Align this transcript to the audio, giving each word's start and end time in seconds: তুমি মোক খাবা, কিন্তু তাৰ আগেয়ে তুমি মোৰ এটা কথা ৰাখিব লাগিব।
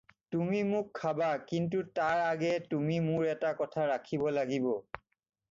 তুমি 0.35 0.59
মোক 0.69 0.87
খাবা, 0.99 1.27
কিন্তু 1.51 1.81
তাৰ 1.99 2.23
আগেয়ে 2.23 2.57
তুমি 2.73 2.97
মোৰ 3.11 3.29
এটা 3.35 3.53
কথা 3.61 3.87
ৰাখিব 3.93 4.27
লাগিব। 4.41 4.69